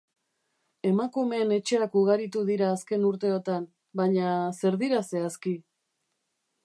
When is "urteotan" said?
3.11-3.67